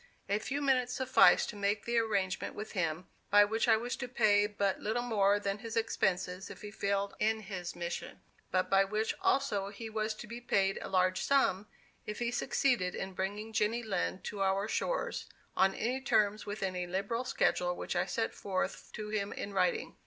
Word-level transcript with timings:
A 0.27 0.39
few 0.39 0.63
minutes 0.63 0.93
sufficed 0.95 1.47
to 1.51 1.55
make 1.55 1.85
the 1.85 1.99
arrangement 1.99 2.55
with 2.55 2.71
him, 2.71 3.05
by 3.29 3.45
which 3.45 3.67
I 3.67 3.77
was 3.77 3.95
to 3.97 4.07
pay 4.07 4.47
but 4.47 4.79
little 4.79 5.03
more 5.03 5.39
than 5.39 5.59
his 5.59 5.77
expenses 5.77 6.49
if 6.49 6.63
he 6.63 6.71
failed 6.71 7.13
in 7.19 7.41
his 7.41 7.75
mission, 7.75 8.19
but 8.49 8.67
by 8.67 8.83
which 8.83 9.13
also 9.21 9.69
he 9.69 9.91
was 9.91 10.15
to 10.15 10.25
be 10.25 10.41
paid 10.41 10.79
a 10.81 10.89
large 10.89 11.21
sum 11.21 11.67
if 12.07 12.17
he 12.17 12.31
succeeded 12.31 12.95
in 12.95 13.13
bringing 13.13 13.53
Jenny 13.53 13.83
Lind 13.83 14.23
to 14.23 14.41
our 14.41 14.67
shores, 14.67 15.27
on 15.55 15.75
any 15.75 16.01
terms 16.01 16.47
within 16.47 16.75
a 16.75 16.87
liberal 16.87 17.23
schedule 17.23 17.75
which 17.75 17.95
I 17.95 18.07
set 18.07 18.33
forth 18.33 18.89
to 18.93 19.09
him 19.09 19.31
in 19.31 19.53
writing. 19.53 19.97